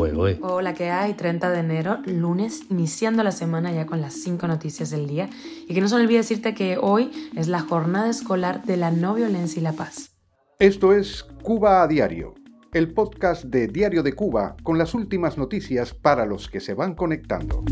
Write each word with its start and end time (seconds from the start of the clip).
hoy? 0.00 0.38
Hola, 0.42 0.74
¿qué 0.74 0.90
hay? 0.90 1.14
30 1.14 1.50
de 1.50 1.60
enero, 1.60 1.98
lunes, 2.06 2.62
iniciando 2.70 3.22
la 3.22 3.32
semana 3.32 3.72
ya 3.72 3.86
con 3.86 4.00
las 4.00 4.14
5 4.14 4.46
noticias 4.46 4.90
del 4.90 5.06
día. 5.06 5.28
Y 5.68 5.74
que 5.74 5.80
no 5.80 5.88
se 5.88 5.96
olvide 5.96 6.18
decirte 6.18 6.54
que 6.54 6.78
hoy 6.78 7.10
es 7.36 7.48
la 7.48 7.60
jornada 7.60 8.08
escolar 8.08 8.64
de 8.64 8.76
la 8.76 8.90
no 8.90 9.14
violencia 9.14 9.60
y 9.60 9.62
la 9.62 9.72
paz. 9.72 10.10
Esto 10.58 10.92
es 10.92 11.24
Cuba 11.42 11.82
a 11.82 11.88
Diario, 11.88 12.34
el 12.72 12.92
podcast 12.92 13.44
de 13.44 13.66
Diario 13.66 14.02
de 14.02 14.12
Cuba 14.12 14.56
con 14.62 14.78
las 14.78 14.94
últimas 14.94 15.38
noticias 15.38 15.94
para 15.94 16.26
los 16.26 16.48
que 16.48 16.60
se 16.60 16.74
van 16.74 16.94
conectando 16.94 17.64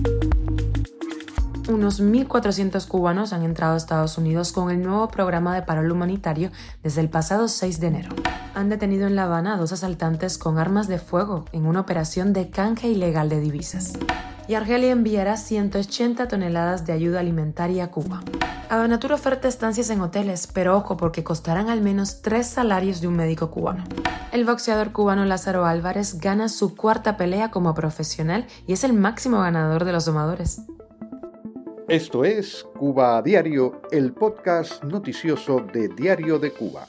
unos 1.68 2.02
1.400 2.02 2.86
cubanos 2.88 3.32
han 3.32 3.42
entrado 3.42 3.74
a 3.74 3.76
Estados 3.76 4.18
Unidos 4.18 4.52
con 4.52 4.70
el 4.70 4.82
nuevo 4.82 5.08
programa 5.08 5.54
de 5.54 5.62
paro 5.62 5.82
humanitario 5.92 6.50
desde 6.82 7.00
el 7.00 7.10
pasado 7.10 7.48
6 7.48 7.80
de 7.80 7.86
enero. 7.86 8.10
Han 8.54 8.68
detenido 8.68 9.06
en 9.06 9.16
La 9.16 9.24
Habana 9.24 9.54
a 9.54 9.56
dos 9.58 9.72
asaltantes 9.72 10.38
con 10.38 10.58
armas 10.58 10.88
de 10.88 10.98
fuego 10.98 11.44
en 11.52 11.66
una 11.66 11.80
operación 11.80 12.32
de 12.32 12.50
canje 12.50 12.88
ilegal 12.88 13.28
de 13.28 13.40
divisas. 13.40 13.92
Y 14.48 14.54
Argelia 14.54 14.92
enviará 14.92 15.36
180 15.36 16.26
toneladas 16.26 16.86
de 16.86 16.94
ayuda 16.94 17.20
alimentaria 17.20 17.84
a 17.84 17.90
Cuba. 17.90 18.22
Habanatur 18.70 19.12
oferta 19.12 19.46
estancias 19.46 19.90
en 19.90 20.00
hoteles, 20.00 20.46
pero 20.46 20.76
ojo 20.76 20.96
porque 20.96 21.22
costarán 21.22 21.68
al 21.68 21.82
menos 21.82 22.22
tres 22.22 22.46
salarios 22.46 23.00
de 23.00 23.08
un 23.08 23.16
médico 23.16 23.50
cubano. 23.50 23.84
El 24.32 24.44
boxeador 24.44 24.92
cubano 24.92 25.24
Lázaro 25.26 25.66
Álvarez 25.66 26.18
gana 26.18 26.48
su 26.48 26.76
cuarta 26.76 27.16
pelea 27.16 27.50
como 27.50 27.74
profesional 27.74 28.46
y 28.66 28.72
es 28.72 28.84
el 28.84 28.94
máximo 28.94 29.40
ganador 29.40 29.84
de 29.84 29.92
los 29.92 30.06
domadores. 30.06 30.62
Esto 31.88 32.22
es 32.22 32.66
Cuba 32.78 33.16
a 33.16 33.22
Diario, 33.22 33.80
el 33.90 34.12
podcast 34.12 34.84
noticioso 34.84 35.60
de 35.72 35.88
Diario 35.88 36.38
de 36.38 36.52
Cuba. 36.52 36.86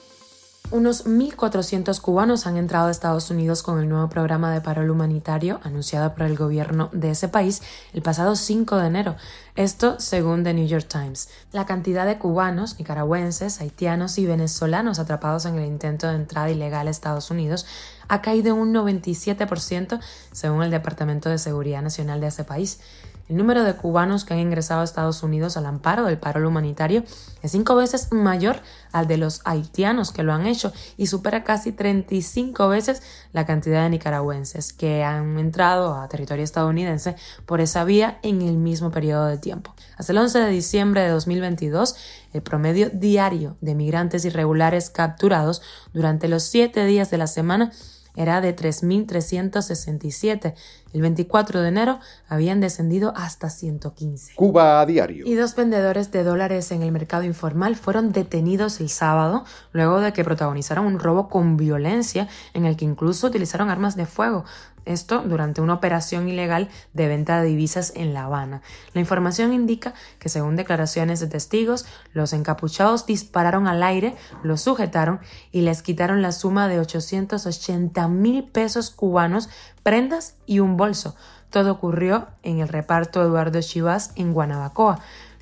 Unos 0.71 1.07
1.400 1.07 2.01
cubanos 2.01 2.45
han 2.45 2.57
entrado 2.57 2.89
a 2.89 2.91
Estados 2.91 3.31
Unidos 3.31 3.63
con 3.63 3.79
el 3.79 3.87
nuevo 3.87 4.09
programa 4.09 4.53
de 4.53 4.59
paro 4.59 4.83
humanitario 4.91 5.61
anunciado 5.63 6.13
por 6.13 6.23
el 6.23 6.35
gobierno 6.35 6.89
de 6.91 7.11
ese 7.11 7.29
país 7.29 7.61
el 7.93 8.01
pasado 8.01 8.35
5 8.35 8.75
de 8.75 8.87
enero. 8.87 9.15
Esto 9.55 10.01
según 10.01 10.43
The 10.43 10.53
New 10.53 10.67
York 10.67 10.87
Times. 10.89 11.29
La 11.53 11.65
cantidad 11.65 12.05
de 12.05 12.19
cubanos, 12.19 12.77
nicaragüenses, 12.77 13.61
haitianos 13.61 14.17
y 14.17 14.25
venezolanos 14.25 14.99
atrapados 14.99 15.45
en 15.45 15.57
el 15.57 15.65
intento 15.65 16.07
de 16.07 16.15
entrada 16.15 16.51
ilegal 16.51 16.87
a 16.87 16.91
Estados 16.91 17.31
Unidos 17.31 17.65
ha 18.09 18.21
caído 18.21 18.53
un 18.53 18.73
97% 18.73 19.99
según 20.33 20.63
el 20.63 20.71
Departamento 20.71 21.29
de 21.29 21.37
Seguridad 21.37 21.81
Nacional 21.81 22.19
de 22.19 22.27
ese 22.27 22.43
país. 22.43 22.81
El 23.29 23.37
número 23.37 23.63
de 23.63 23.75
cubanos 23.75 24.25
que 24.25 24.33
han 24.33 24.39
ingresado 24.39 24.81
a 24.81 24.83
Estados 24.83 25.21
Unidos 25.21 25.55
al 25.55 25.67
amparo 25.67 26.05
del 26.05 26.17
paro 26.17 26.45
humanitario 26.47 27.03
es 27.43 27.51
cinco 27.51 27.75
veces 27.75 28.11
mayor 28.11 28.59
al 28.91 29.07
de 29.07 29.17
los 29.17 29.41
haitianos 29.45 30.11
que 30.11 30.23
lo 30.23 30.33
han 30.33 30.47
hecho 30.47 30.73
y 30.97 31.05
supera 31.05 31.43
casi 31.43 31.71
35 31.71 32.67
veces 32.69 33.03
la 33.31 33.45
cantidad 33.45 33.83
de 33.83 33.91
nicaragüenses 33.91 34.73
que 34.73 35.03
han 35.03 35.37
entrado 35.37 35.93
a 35.93 36.09
territorio 36.09 36.43
estadounidense 36.43 37.15
por 37.45 37.61
esa 37.61 37.83
vía 37.83 38.17
en 38.23 38.41
el 38.41 38.57
mismo 38.57 38.89
periodo 38.89 39.27
de 39.27 39.37
tiempo. 39.37 39.75
Hasta 39.95 40.11
el 40.11 40.17
11 40.17 40.39
de 40.39 40.49
diciembre 40.49 41.01
de 41.01 41.09
2022, 41.09 41.95
el 42.33 42.41
promedio 42.41 42.89
diario 42.89 43.57
de 43.61 43.75
migrantes 43.75 44.25
irregulares 44.25 44.89
capturados 44.89 45.61
durante 45.93 46.29
los 46.29 46.41
siete 46.41 46.83
días 46.85 47.11
de 47.11 47.19
la 47.19 47.27
semana 47.27 47.71
era 48.15 48.41
de 48.41 48.55
3.367. 48.55 50.53
El 50.91 51.01
24 51.01 51.61
de 51.61 51.67
enero 51.67 51.99
habían 52.27 52.61
descendido 52.61 53.13
hasta 53.15 53.49
115. 53.49 54.33
Cuba 54.35 54.81
a 54.81 54.85
diario. 54.85 55.25
Y 55.27 55.35
dos 55.35 55.55
vendedores 55.55 56.11
de 56.11 56.23
dólares 56.23 56.71
en 56.71 56.81
el 56.81 56.91
mercado 56.91 57.23
informal 57.23 57.75
fueron 57.75 58.11
detenidos 58.11 58.79
el 58.79 58.89
sábado 58.89 59.45
luego 59.71 59.99
de 59.99 60.13
que 60.13 60.23
protagonizaron 60.23 60.85
un 60.85 60.99
robo 60.99 61.29
con 61.29 61.57
violencia 61.57 62.27
en 62.53 62.65
el 62.65 62.75
que 62.75 62.85
incluso 62.85 63.27
utilizaron 63.27 63.69
armas 63.69 63.95
de 63.95 64.05
fuego. 64.05 64.45
Esto 64.85 65.23
durante 65.25 65.61
una 65.61 65.73
operación 65.73 66.27
ilegal 66.29 66.69
de 66.93 67.07
venta 67.07 67.41
de 67.41 67.47
divisas 67.47 67.93
en 67.95 68.13
La 68.13 68.25
Habana. 68.25 68.61
La 68.93 69.01
información 69.01 69.53
indica 69.53 69.93
que, 70.19 70.29
según 70.29 70.55
declaraciones 70.55 71.19
de 71.19 71.27
testigos, 71.27 71.85
los 72.13 72.33
encapuchados 72.33 73.05
dispararon 73.05 73.67
al 73.67 73.83
aire, 73.83 74.15
los 74.43 74.61
sujetaron 74.61 75.19
y 75.51 75.61
les 75.61 75.81
quitaron 75.81 76.21
la 76.21 76.31
suma 76.31 76.67
de 76.67 76.79
880 76.79 78.07
mil 78.07 78.43
pesos 78.43 78.89
cubanos, 78.89 79.49
prendas 79.83 80.35
y 80.45 80.59
un 80.59 80.77
bolso. 80.77 81.15
Todo 81.49 81.71
ocurrió 81.71 82.27
en 82.43 82.59
el 82.59 82.67
reparto 82.67 83.23
Eduardo 83.23 83.59
Chivas 83.61 84.11
en 84.15 84.33
Guanabacoa. 84.33 84.99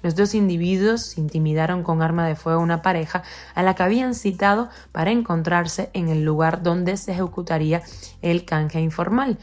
Los 0.08 0.16
dos 0.16 0.36
individuos 0.36 1.18
intimidaron 1.18 1.84
con 1.84 2.02
arma 2.02 2.26
de 2.26 2.38
fuego 2.38 2.62
a 2.62 2.64
una 2.64 2.82
pareja 2.82 3.24
a 3.56 3.62
la 3.62 3.76
que 3.76 3.84
habían 3.84 4.16
citado 4.16 4.70
para 4.94 5.12
encontrarse 5.12 5.90
en 5.92 6.08
el 6.08 6.24
lugar 6.24 6.64
donde 6.64 6.96
se 6.96 7.12
ejecutaría 7.12 7.82
el 8.22 8.46
canje 8.46 8.80
informal. 8.80 9.38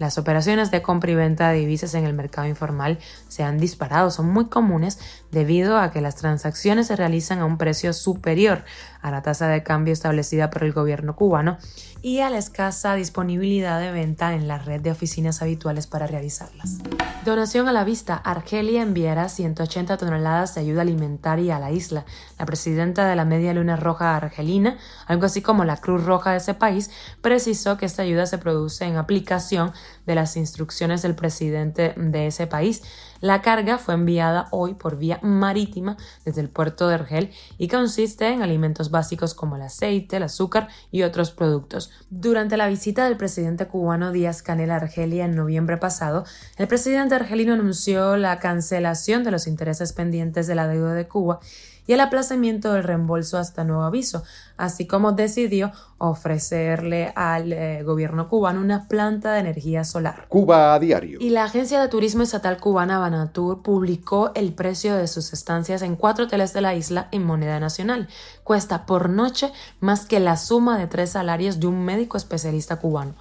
Las 0.00 0.16
operaciones 0.16 0.70
de 0.70 0.80
compra 0.80 1.10
y 1.10 1.14
venta 1.14 1.50
de 1.50 1.58
divisas 1.58 1.92
en 1.92 2.06
el 2.06 2.14
mercado 2.14 2.48
informal 2.48 2.98
se 3.28 3.42
han 3.42 3.58
disparado, 3.58 4.10
son 4.10 4.30
muy 4.30 4.46
comunes 4.46 4.98
debido 5.30 5.76
a 5.76 5.90
que 5.90 6.00
las 6.00 6.16
transacciones 6.16 6.86
se 6.86 6.96
realizan 6.96 7.40
a 7.40 7.44
un 7.44 7.58
precio 7.58 7.92
superior 7.92 8.64
a 9.02 9.10
la 9.10 9.20
tasa 9.20 9.46
de 9.48 9.62
cambio 9.62 9.92
establecida 9.92 10.48
por 10.48 10.64
el 10.64 10.72
gobierno 10.72 11.16
cubano 11.16 11.58
y 12.02 12.20
a 12.20 12.30
la 12.30 12.38
escasa 12.38 12.94
disponibilidad 12.94 13.78
de 13.78 13.92
venta 13.92 14.34
en 14.34 14.48
la 14.48 14.58
red 14.58 14.80
de 14.80 14.90
oficinas 14.90 15.42
habituales 15.42 15.86
para 15.86 16.06
realizarlas. 16.06 16.78
Donación 17.24 17.68
a 17.68 17.72
la 17.72 17.84
vista. 17.84 18.16
Argelia 18.16 18.80
enviará 18.80 19.28
180 19.28 19.98
toneladas 19.98 20.54
de 20.54 20.62
ayuda 20.62 20.80
alimentaria 20.80 21.56
a 21.56 21.60
la 21.60 21.70
isla. 21.70 22.06
La 22.38 22.46
presidenta 22.46 23.06
de 23.06 23.16
la 23.16 23.26
Media 23.26 23.52
Luna 23.52 23.76
Roja 23.76 24.16
Argelina, 24.16 24.78
algo 25.06 25.26
así 25.26 25.42
como 25.42 25.64
la 25.64 25.76
Cruz 25.76 26.04
Roja 26.04 26.30
de 26.30 26.38
ese 26.38 26.54
país, 26.54 26.90
precisó 27.20 27.76
que 27.76 27.84
esta 27.84 28.02
ayuda 28.02 28.24
se 28.24 28.38
produce 28.38 28.86
en 28.86 28.96
aplicación 28.96 29.72
de 30.06 30.14
las 30.14 30.36
instrucciones 30.36 31.02
del 31.02 31.14
presidente 31.14 31.94
de 31.96 32.26
ese 32.26 32.46
país. 32.46 32.82
La 33.20 33.42
carga 33.42 33.76
fue 33.76 33.94
enviada 33.94 34.48
hoy 34.50 34.74
por 34.74 34.96
vía 34.96 35.18
marítima 35.22 35.98
desde 36.24 36.40
el 36.40 36.48
puerto 36.48 36.88
de 36.88 36.94
Argel 36.94 37.30
y 37.58 37.68
consiste 37.68 38.28
en 38.28 38.42
alimentos 38.42 38.90
básicos 38.90 39.34
como 39.34 39.56
el 39.56 39.62
aceite, 39.62 40.16
el 40.16 40.22
azúcar 40.22 40.68
y 40.90 41.02
otros 41.02 41.30
productos. 41.30 41.90
Durante 42.08 42.56
la 42.56 42.66
visita 42.66 43.04
del 43.04 43.18
presidente 43.18 43.66
cubano 43.66 44.10
Díaz 44.10 44.42
Canel 44.42 44.70
a 44.70 44.76
Argelia 44.76 45.26
en 45.26 45.36
noviembre 45.36 45.76
pasado, 45.76 46.24
el 46.56 46.66
presidente 46.66 47.14
argelino 47.14 47.52
anunció 47.52 48.16
la 48.16 48.38
cancelación 48.38 49.22
de 49.22 49.32
los 49.32 49.46
intereses 49.46 49.92
pendientes 49.92 50.46
de 50.46 50.54
la 50.54 50.66
deuda 50.66 50.94
de 50.94 51.06
Cuba 51.06 51.40
y 51.90 51.92
el 51.92 52.00
aplazamiento 52.00 52.72
del 52.72 52.84
reembolso 52.84 53.36
hasta 53.36 53.64
nuevo 53.64 53.82
aviso, 53.82 54.22
así 54.56 54.86
como 54.86 55.10
decidió 55.10 55.72
ofrecerle 55.98 57.12
al 57.16 57.52
eh, 57.52 57.82
gobierno 57.82 58.28
cubano 58.28 58.60
una 58.60 58.86
planta 58.86 59.32
de 59.32 59.40
energía 59.40 59.82
solar. 59.82 60.26
Cuba 60.28 60.72
a 60.74 60.78
diario. 60.78 61.18
Y 61.20 61.30
la 61.30 61.42
Agencia 61.42 61.80
de 61.80 61.88
Turismo 61.88 62.22
Estatal 62.22 62.58
Cubana 62.58 63.00
Banatur 63.10 63.62
publicó 63.62 64.30
el 64.34 64.52
precio 64.52 64.94
de 64.94 65.08
sus 65.08 65.32
estancias 65.32 65.82
en 65.82 65.96
cuatro 65.96 66.24
hoteles 66.24 66.52
de 66.52 66.60
la 66.60 66.74
isla 66.74 67.08
en 67.10 67.24
moneda 67.24 67.58
nacional. 67.58 68.08
Cuesta 68.44 68.86
por 68.86 69.10
noche 69.10 69.52
más 69.80 70.06
que 70.06 70.20
la 70.20 70.36
suma 70.36 70.78
de 70.78 70.86
tres 70.86 71.10
salarios 71.10 71.60
de 71.60 71.66
un 71.66 71.84
médico 71.84 72.16
especialista 72.16 72.76
cubano. 72.76 73.14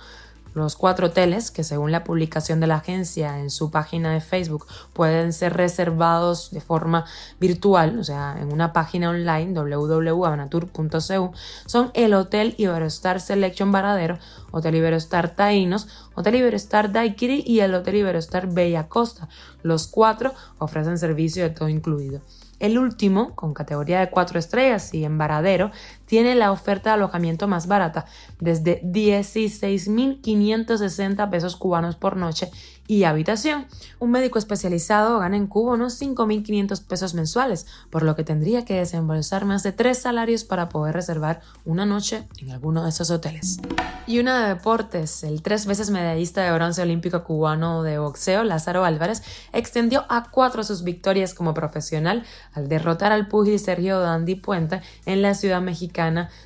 Los 0.53 0.75
cuatro 0.75 1.07
hoteles, 1.07 1.51
que 1.51 1.63
según 1.63 1.91
la 1.91 2.03
publicación 2.03 2.59
de 2.59 2.67
la 2.67 2.75
agencia 2.75 3.39
en 3.39 3.49
su 3.49 3.69
página 3.69 4.11
de 4.11 4.21
Facebook 4.21 4.65
pueden 4.93 5.31
ser 5.31 5.53
reservados 5.53 6.51
de 6.51 6.61
forma 6.61 7.05
virtual, 7.39 7.99
o 7.99 8.03
sea, 8.03 8.35
en 8.39 8.51
una 8.51 8.73
página 8.73 9.09
online 9.09 9.53
www.abanatur.cu, 9.53 11.31
son 11.65 11.91
el 11.93 12.13
Hotel 12.13 12.55
Iberostar 12.57 13.21
Selection 13.21 13.71
Varadero, 13.71 14.17
Hotel 14.51 14.75
Iberostar 14.75 15.35
Taínos, 15.35 15.87
Hotel 16.15 16.35
Iberostar 16.35 16.91
Daiquiri 16.91 17.43
y 17.45 17.59
el 17.59 17.75
Hotel 17.75 17.95
Iberostar 17.95 18.47
Bella 18.47 18.87
Costa. 18.87 19.29
Los 19.61 19.87
cuatro 19.87 20.33
ofrecen 20.57 20.97
servicio 20.97 21.43
de 21.43 21.51
todo 21.51 21.69
incluido. 21.69 22.21
El 22.59 22.77
último, 22.77 23.35
con 23.35 23.53
categoría 23.53 24.01
de 24.01 24.09
4 24.09 24.37
estrellas 24.37 24.93
y 24.93 25.05
en 25.05 25.17
Varadero, 25.17 25.71
tiene 26.09 26.33
la 26.33 26.51
oferta 26.51 26.89
de 26.89 26.95
alojamiento 26.95 27.47
más 27.47 27.67
barata, 27.67 28.07
desde 28.39 28.81
16.560 28.81 31.29
pesos 31.29 31.55
cubanos 31.55 31.95
por 31.95 32.17
noche 32.17 32.49
y 32.87 33.03
habitación. 33.03 33.67
Un 33.99 34.09
médico 34.09 34.39
especializado 34.39 35.19
gana 35.19 35.37
en 35.37 35.45
Cuba 35.45 35.75
unos 35.75 36.01
5.500 36.01 36.83
pesos 36.87 37.13
mensuales, 37.13 37.67
por 37.91 38.01
lo 38.01 38.15
que 38.15 38.23
tendría 38.23 38.65
que 38.65 38.73
desembolsar 38.73 39.45
más 39.45 39.61
de 39.61 39.71
tres 39.71 39.99
salarios 39.99 40.43
para 40.43 40.69
poder 40.69 40.95
reservar 40.95 41.41
una 41.63 41.85
noche 41.85 42.23
en 42.39 42.49
alguno 42.49 42.83
de 42.83 42.89
esos 42.89 43.11
hoteles. 43.11 43.59
Y 44.07 44.17
una 44.17 44.41
de 44.41 44.47
deportes, 44.55 45.23
el 45.23 45.43
tres 45.43 45.67
veces 45.67 45.91
medallista 45.91 46.41
de 46.41 46.51
bronce 46.51 46.81
olímpico 46.81 47.23
cubano 47.23 47.83
de 47.83 47.99
boxeo, 47.99 48.43
Lázaro 48.43 48.83
Álvarez, 48.83 49.21
extendió 49.53 50.07
a 50.09 50.31
cuatro 50.31 50.63
sus 50.63 50.83
victorias 50.83 51.35
como 51.35 51.53
profesional 51.53 52.23
al 52.53 52.67
derrotar 52.67 53.11
al 53.11 53.27
pugil 53.27 53.59
Sergio 53.59 53.99
Dandy 53.99 54.33
Puente 54.33 54.81
en 55.05 55.21
la 55.21 55.35
ciudad 55.35 55.61
mexicana 55.61 55.98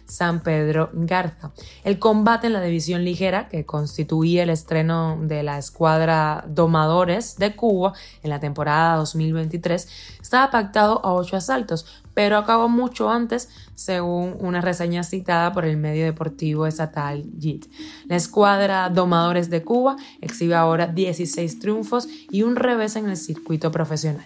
San 0.06 0.42
Pedro 0.42 0.90
Garza. 0.94 1.52
El 1.84 2.00
combate 2.00 2.48
en 2.48 2.54
la 2.54 2.62
división 2.62 3.04
ligera, 3.04 3.50
que 3.50 3.66
constituía 3.66 4.44
el 4.44 4.50
estreno 4.50 5.18
de 5.22 5.44
la 5.44 5.58
escuadra 5.58 6.44
domadores 6.48 7.38
de 7.38 7.56
Cuba 7.56 7.94
en 8.24 8.30
la 8.30 8.40
temporada 8.40 8.98
2023 8.98 9.88
estaba 10.22 10.52
pactado 10.52 11.06
a 11.06 11.14
ocho 11.14 11.38
asaltos, 11.38 12.03
pero 12.14 12.38
acabó 12.38 12.70
mucho 12.70 13.10
antes 13.10 13.50
según 13.76 14.36
una 14.40 14.62
reseña 14.62 15.04
citada 15.04 15.52
por 15.52 15.66
el 15.66 15.78
medio 15.78 16.06
deportivo 16.06 16.68
estatal 16.68 17.24
JIT. 17.40 17.66
La 18.06 18.16
escuadra 18.16 18.90
Domadores 18.90 19.50
de 19.50 19.64
Cuba 19.64 19.96
exhibe 20.22 20.56
ahora 20.56 20.88
16 20.88 21.60
triunfos 21.60 22.08
y 22.30 22.44
un 22.44 22.56
revés 22.56 22.96
en 22.96 23.10
el 23.10 23.18
circuito 23.18 23.72
profesional. 23.72 24.26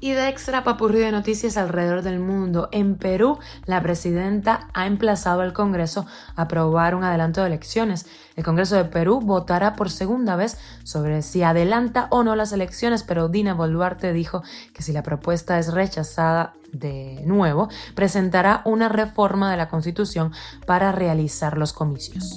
Y 0.00 0.12
de 0.12 0.28
extra 0.28 0.64
papurri 0.64 1.00
de 1.00 1.12
noticias 1.12 1.56
alrededor 1.56 2.02
del 2.02 2.20
mundo, 2.20 2.68
en 2.72 2.96
Perú, 2.96 3.38
la 3.64 3.82
presidenta 3.82 4.68
ha 4.72 4.86
emplazado 4.86 5.40
al 5.40 5.52
Congreso 5.52 6.06
a 6.36 6.42
aprobar 6.42 6.94
un 6.94 7.04
adelanto 7.04 7.40
de 7.40 7.48
elecciones. 7.48 8.06
El 8.36 8.44
Congreso 8.44 8.76
de 8.76 8.84
Perú 8.84 9.20
votará 9.20 9.74
por 9.76 9.90
segunda 9.90 10.36
vez 10.36 10.58
sobre 10.84 11.22
si 11.22 11.42
adelanta 11.42 12.06
o 12.10 12.22
no 12.22 12.36
las 12.36 12.52
elecciones, 12.52 13.02
pero 13.02 13.28
Dina 13.28 13.54
Boluarte 13.54 14.12
dijo 14.12 14.42
que 14.72 14.82
si 14.82 14.92
la 14.92 15.02
propuesta 15.02 15.58
es 15.58 15.72
rechazada 15.72 16.54
de 16.72 17.22
nuevo, 17.24 17.68
presentará 17.94 18.62
una 18.64 18.88
reforma 18.88 19.50
de 19.50 19.56
la 19.56 19.68
Constitución 19.68 20.32
para 20.66 20.92
realizar 20.92 21.58
los 21.58 21.72
comicios. 21.72 22.34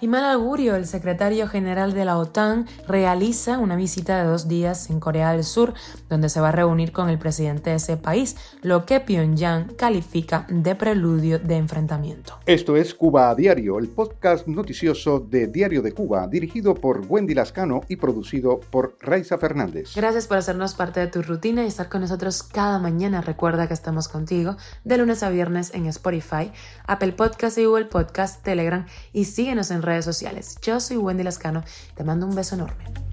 Y 0.00 0.06
mal 0.06 0.24
augurio, 0.24 0.76
el 0.76 0.86
secretario 0.86 1.48
general 1.48 1.92
de 1.92 2.04
la 2.04 2.18
OTAN 2.18 2.66
realiza 2.86 3.58
una 3.58 3.74
visita 3.74 4.22
de 4.22 4.28
dos 4.28 4.46
días 4.46 4.90
en 4.90 5.00
Corea 5.00 5.32
del 5.32 5.42
Sur, 5.42 5.74
donde 6.08 6.28
se 6.28 6.40
va 6.40 6.50
a 6.50 6.52
reunir 6.52 6.92
con 6.92 7.08
el 7.08 7.18
presidente 7.18 7.70
de 7.70 7.76
ese 7.76 7.96
país, 7.96 8.36
lo 8.62 8.86
que 8.86 9.00
Pyongyang 9.00 9.74
califica 9.74 10.46
de 10.48 10.76
preludio 10.76 11.40
de 11.40 11.56
enfrentamiento. 11.56 12.34
Esto 12.46 12.76
es 12.76 12.94
Cuba 12.94 13.30
a 13.30 13.34
Diario, 13.34 13.80
el 13.80 13.88
podcast 13.88 14.46
noticioso 14.46 15.18
de 15.18 15.48
Diario 15.48 15.82
de 15.82 15.90
Cuba, 15.90 16.28
dirigido 16.28 16.76
por 16.76 17.04
Wendy 17.08 17.34
Lascano 17.34 17.80
y 17.88 17.96
producido 17.96 18.60
por 18.60 18.96
Raiza 19.00 19.36
Fernández. 19.36 19.96
Gracias 19.96 20.28
por 20.28 20.36
hacernos 20.36 20.74
parte 20.74 21.00
de 21.00 21.08
tu 21.08 21.22
rutina 21.22 21.64
y 21.64 21.66
estar 21.66 21.88
con 21.88 22.02
nosotros 22.02 22.44
cada 22.44 22.78
mañana. 22.78 23.20
Recuerda 23.20 23.66
que 23.66 23.74
estamos 23.74 24.06
contigo 24.06 24.56
de 24.84 24.96
lunes 24.96 25.24
a 25.24 25.30
viernes 25.30 25.74
en 25.74 25.86
Spotify, 25.86 26.52
Apple 26.86 27.12
Podcast 27.12 27.58
y 27.58 27.64
Google 27.64 27.86
Podcast, 27.86 28.44
Telegram 28.44 28.86
y 29.12 29.24
síguenos 29.24 29.72
en 29.72 29.82
redes 29.88 30.04
sociales. 30.04 30.56
Yo 30.62 30.78
soy 30.80 30.98
Wendy 30.98 31.24
Lascano, 31.24 31.64
te 31.94 32.04
mando 32.04 32.26
un 32.26 32.34
beso 32.34 32.54
enorme. 32.54 33.07